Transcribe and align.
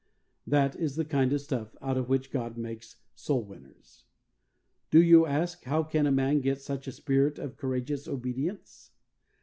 That 0.47 0.75
is 0.75 0.95
the 0.95 1.05
kind 1.05 1.31
of 1.31 1.41
stuff 1.41 1.75
out 1.79 1.95
of 1.95 2.09
which 2.09 2.31
God 2.31 2.57
makes 2.57 2.95
soul 3.13 3.43
winners. 3.43 4.05
Do 4.89 4.99
you 4.99 5.27
ask, 5.27 5.63
how 5.65 5.83
can 5.83 6.07
a 6.07 6.11
man 6.11 6.39
get 6.41 6.59
such 6.59 6.87
a 6.87 6.91
spirit 6.91 7.37
of 7.37 7.55
courageous 7.55 8.07
obedience? 8.07 8.89